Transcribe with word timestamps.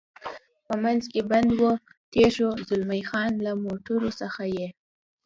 په 0.67 0.73
منځ 0.83 1.01
کې 1.11 1.21
بند 1.31 1.49
و، 1.61 1.69
تېر 2.13 2.29
شو، 2.37 2.49
زلمی 2.67 3.01
خان: 3.09 3.31
له 3.45 3.51
موټرو 3.63 4.09
څخه 4.21 4.43
یې. 4.55 4.67